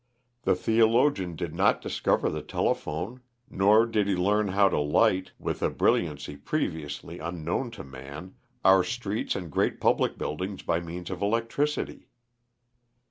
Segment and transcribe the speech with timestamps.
[0.41, 5.61] The theologian did not discover the telephone, nor did he learn how to light with
[5.61, 8.33] a brilliancy previously unknown to man
[8.65, 12.09] our streets and great public buildings by means of electricity.